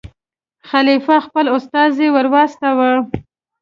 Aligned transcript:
خلیفه 0.69 1.15
خپل 1.25 1.45
استازی 1.57 2.07
ور 2.13 2.27
واستاوه. 2.33 2.91